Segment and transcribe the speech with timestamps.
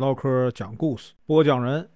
[0.00, 1.86] 唠嗑讲故事，播讲人：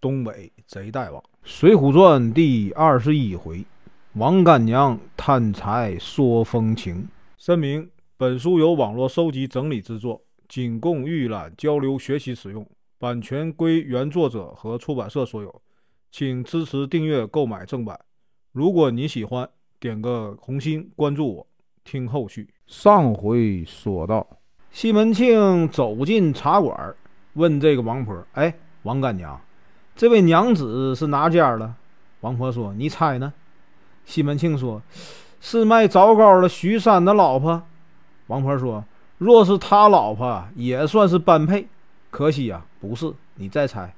[0.00, 3.64] 东北贼大王，《水浒传》第二十一回，
[4.12, 7.08] 王干娘贪财说风情。
[7.36, 12.64] 声明：本书由网络收集整理制作，仅供预览、交流、学习使用，
[12.96, 15.62] 版权归原作者和出版社所有，
[16.12, 17.98] 请支持订阅、购买正版。
[18.52, 19.50] 如果你喜欢，
[19.80, 21.46] 点个红心，关注我，
[21.82, 22.48] 听后续。
[22.68, 24.24] 上回说到，
[24.70, 26.94] 西门庆走进茶馆。
[27.34, 29.40] 问这个王婆：“哎，王干娘，
[29.96, 31.74] 这位娘子是哪家的？”
[32.20, 33.32] 王婆说：“你猜呢？”
[34.04, 34.82] 西门庆说
[35.40, 37.62] ：“是卖枣糕的徐三的老婆。”
[38.28, 38.84] 王婆说
[39.18, 41.66] ：“若是他老婆，也算是般配。
[42.10, 43.12] 可惜呀，不是。
[43.36, 43.92] 你再猜。”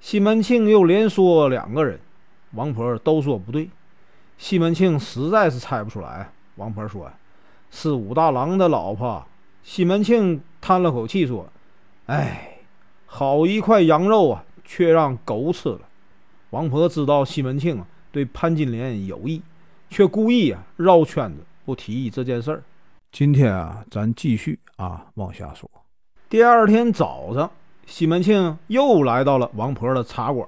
[0.00, 1.98] 西门庆又连说两个人，
[2.52, 3.70] 王婆都说不对。
[4.38, 6.28] 西门庆实在是猜不出来。
[6.56, 7.10] 王婆说
[7.70, 9.24] ：“是武大郎的老婆。”
[9.62, 11.46] 西门庆叹了口气说
[12.06, 12.52] ：“哎。”
[13.16, 15.80] 好一块羊肉啊，却让狗吃了。
[16.50, 19.40] 王婆知道西门庆啊对潘金莲有意，
[19.88, 22.62] 却故意啊绕圈子不提这件事儿。
[23.10, 25.66] 今天啊，咱继续啊往下说。
[26.28, 27.50] 第二天早上，
[27.86, 30.46] 西门庆又来到了王婆的茶馆，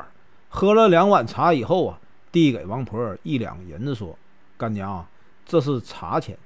[0.51, 1.99] 喝了两碗茶以后啊，
[2.31, 4.15] 递给王婆一两银子，说
[4.59, 5.03] ：“干娘，
[5.47, 6.37] 这是茶钱。”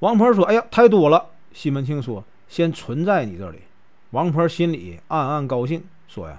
[0.00, 3.58] 王婆说：“哎呀，太多了。”西门庆说：“先存在你这里。”
[4.12, 6.38] 王婆心里暗暗高兴，说：“呀，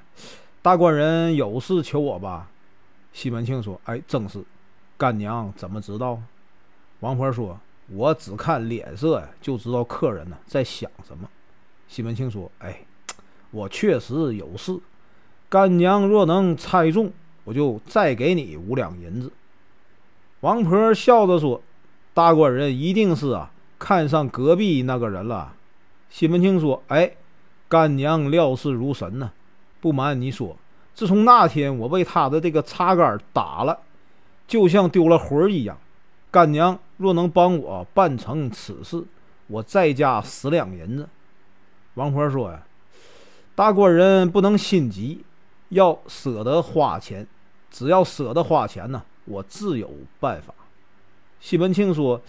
[0.61, 2.47] 大官人有事求我吧？”
[3.11, 4.43] 西门庆说：“哎，正是。
[4.95, 6.21] 干娘怎么知道？”
[7.01, 11.27] 王婆说：“我只看脸色呀，就知道客人呢在想什么。”
[11.89, 12.85] 西门庆说：“哎，
[13.49, 14.79] 我确实有事。
[15.49, 17.11] 干娘若能猜中，
[17.43, 19.31] 我就再给你五两银子。”
[20.41, 21.59] 王婆笑着说
[22.13, 25.55] ：“大官人一定是啊看上隔壁那个人了。”
[26.11, 27.11] 西门庆说：“哎。”
[27.73, 29.31] 干娘料事如神呢，
[29.81, 30.55] 不瞒你说，
[30.93, 33.79] 自从那天我被他的这个茶杆打了，
[34.47, 35.75] 就像丢了魂一样。
[36.29, 39.03] 干娘若能帮我办成此事，
[39.47, 41.09] 我再加十两银子。
[41.95, 42.61] 王婆说呀
[43.55, 45.23] ：“大官人不能心急，
[45.69, 47.25] 要舍得花钱。
[47.71, 50.53] 只要舍得花钱呢，我自有办法。”
[51.41, 52.21] 西门庆说：“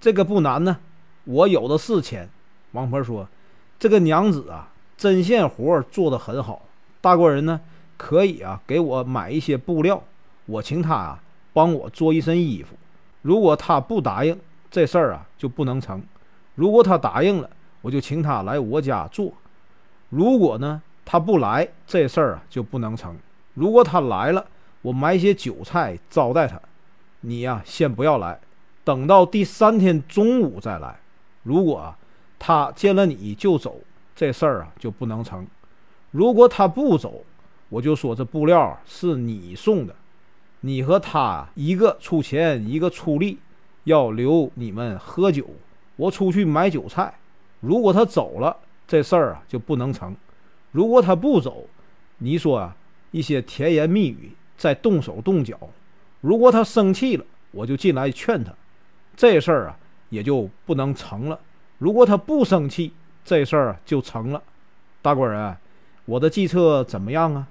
[0.00, 0.78] 这个不难呢，
[1.24, 2.30] 我有的是钱。”
[2.70, 3.26] 王婆说
[3.80, 4.68] ：“这个娘子啊。”
[5.02, 6.62] 针线活做得很好，
[7.00, 7.60] 大官人呢
[7.96, 10.00] 可以啊给我买一些布料，
[10.46, 11.20] 我请他啊
[11.52, 12.76] 帮我做一身衣服。
[13.20, 14.38] 如果他不答应，
[14.70, 15.98] 这事儿啊就不能成；
[16.54, 19.32] 如果他答应了，我就请他来我家做。
[20.08, 23.10] 如果呢他不来，这事儿啊就不能成；
[23.54, 24.46] 如果他来了，
[24.82, 26.60] 我买些酒菜招待他。
[27.22, 28.38] 你呀先不要来，
[28.84, 31.00] 等到第三天中午再来。
[31.42, 31.92] 如果
[32.38, 33.80] 他见了你就走。
[34.14, 35.46] 这事儿啊就不能成。
[36.10, 37.24] 如果他不走，
[37.68, 39.94] 我就说这布料是你送的，
[40.60, 43.38] 你和他一个出钱，一个出力，
[43.84, 45.46] 要留你们喝酒，
[45.96, 47.14] 我出去买酒菜。
[47.60, 48.56] 如果他走了，
[48.86, 50.14] 这事儿啊就不能成。
[50.70, 51.66] 如果他不走，
[52.18, 52.76] 你说啊
[53.10, 55.58] 一些甜言蜜语，再动手动脚。
[56.20, 58.52] 如果他生气了，我就进来劝他，
[59.16, 59.76] 这事儿啊
[60.10, 61.40] 也就不能成了。
[61.78, 62.92] 如果他不生气，
[63.24, 64.42] 这事儿就成了，
[65.00, 65.56] 大官人，
[66.04, 67.46] 我的计策怎么样啊？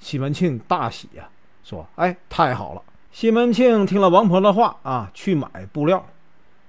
[0.00, 1.28] 西门庆大喜呀，
[1.62, 6.04] 说：“哎，太好了！”西门庆听了王婆的话啊，去买布料。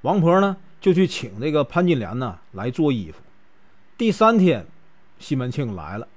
[0.02, 3.18] 王婆呢，就去请这个潘金莲呢来做衣服。
[3.98, 4.66] 第三天，
[5.18, 6.08] 西门庆来了，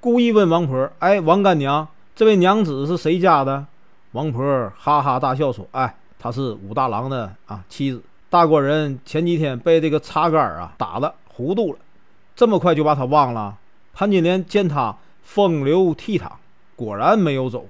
[0.00, 3.64] 故意问王婆：“哎，王干娘，这位娘子是谁家的？”
[4.12, 8.02] 王婆哈哈大笑说：“哎，她是武大郎的啊妻子。
[8.28, 11.78] 大官人前几天被这个茶杆啊打了。”糊涂了，
[12.34, 13.56] 这么快就把他忘了？
[13.94, 16.32] 潘金莲见他风流倜傥，
[16.74, 17.68] 果然没有走。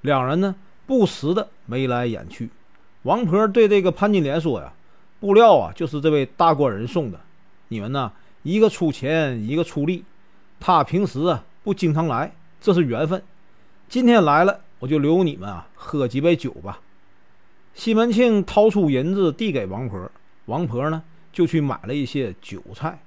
[0.00, 0.54] 两人呢，
[0.86, 2.48] 不时的眉来眼去。
[3.02, 4.72] 王婆对这个潘金莲说：“呀，
[5.20, 7.20] 布料啊，就是这位大官人送的。
[7.68, 8.10] 你们呢，
[8.44, 10.02] 一个出钱，一个出力。
[10.58, 12.32] 他平时啊不经常来，
[12.62, 13.22] 这是缘分。
[13.90, 16.80] 今天来了，我就留你们啊喝几杯酒吧。”
[17.74, 20.10] 西门庆掏出银子递给王婆，
[20.46, 21.02] 王婆呢？
[21.32, 23.00] 就去买了一些酒菜。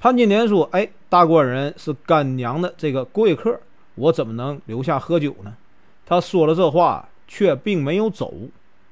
[0.00, 3.60] 潘金莲说：“哎，大官人是干娘的这个贵客，
[3.94, 5.56] 我怎么能留下喝酒呢？”
[6.04, 8.34] 他说了这话，却并没有走。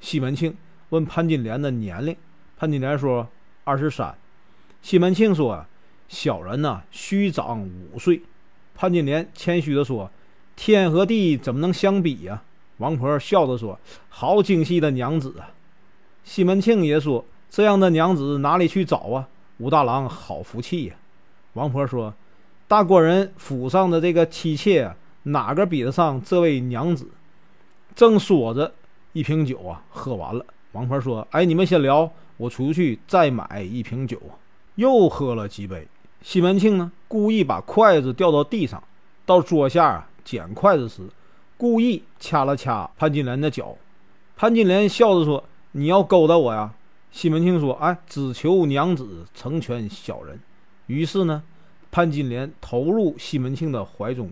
[0.01, 0.57] 西门庆
[0.91, 2.17] 问潘金莲的年龄，
[2.57, 3.27] 潘金莲说
[3.65, 4.15] ：“二十三。”
[4.83, 5.67] 西门庆说
[6.09, 8.23] ：“小人呐，虚长五岁。”
[8.77, 10.09] 潘金莲谦虚地说
[10.55, 12.41] ：“天和地怎么能相比呀？”
[12.79, 13.79] 王婆笑着说
[14.09, 15.51] ：“好精细的娘子啊！”
[16.23, 17.25] 西门庆也说。
[17.50, 19.29] 这样的娘子哪里去找啊？
[19.58, 20.94] 武大郎好福气呀！
[21.55, 22.14] 王婆说
[22.69, 24.94] ：“大官人府上的这个妻妾
[25.25, 27.08] 哪个比得上这位娘子？
[27.94, 28.73] 正说着，
[29.12, 30.47] 一瓶酒啊喝完了。
[30.73, 34.19] 王婆说：“哎，你们先聊，我出去再买一瓶酒。”
[34.76, 35.87] 又喝了几杯。
[36.23, 38.82] 西门庆呢，故意把筷子掉到地上，
[39.26, 41.02] 到桌下啊捡筷子时，
[41.58, 43.76] 故意掐了掐潘金莲的脚。
[44.37, 46.73] 潘金莲笑着说：“你要勾搭我呀？”
[47.11, 50.41] 西门庆说：“哎，只求娘子成全小人。”
[50.87, 51.43] 于是呢，
[51.91, 54.31] 潘金莲投入西门庆的怀中。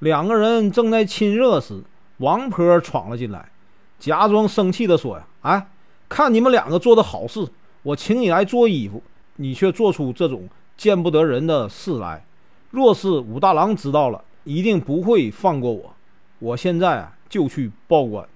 [0.00, 1.82] 两个人正在亲热时，
[2.18, 3.50] 王婆闯了进来，
[3.98, 5.68] 假装生气地说：“呀，哎，
[6.08, 7.46] 看你们两个做的好事，
[7.82, 9.02] 我请你来做衣服，
[9.36, 12.24] 你却做出这种见不得人的事来。
[12.70, 15.94] 若是武大郎知道了，一定不会放过我。
[16.38, 18.26] 我现在啊，就去报官。”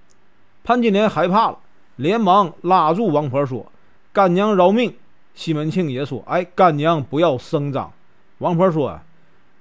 [0.65, 1.59] 潘金莲害怕了，
[1.97, 3.71] 连忙拉住王婆说
[4.13, 4.95] ：“干娘饶命！”
[5.35, 7.93] 西门庆也说：“哎，干娘不要声张。”
[8.39, 8.99] 王婆说：“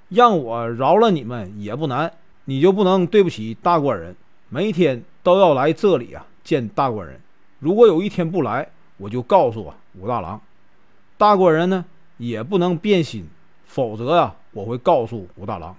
[0.08, 2.12] 让我饶了你们也不难，
[2.46, 4.16] 你就不能对不起大官人？
[4.48, 7.20] 每天都要来这里啊见大官人。
[7.58, 10.40] 如果有一天不来，我就告诉武大郎，
[11.18, 11.84] 大官人呢
[12.16, 13.28] 也不能变心，
[13.64, 15.76] 否则啊我会告诉武大郎。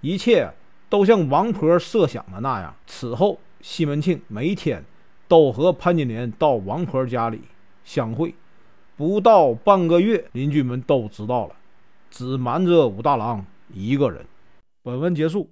[0.00, 0.50] 一切
[0.88, 2.74] 都像王婆设想的那样。
[2.86, 4.84] 此后。”西门庆每天
[5.26, 7.42] 都和潘金莲到王婆家里
[7.84, 8.34] 相会，
[8.96, 11.56] 不到半个月，邻居们都知道了，
[12.10, 14.24] 只瞒着武大郎一个人。
[14.82, 15.48] 本文结束，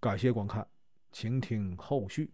[0.00, 0.66] 感谢观看，
[1.12, 2.30] 请听后续。